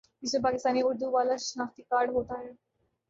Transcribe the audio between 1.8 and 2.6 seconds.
card ہوتا ہے